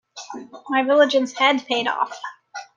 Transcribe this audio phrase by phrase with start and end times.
[0.69, 2.19] My vigilance had paid off.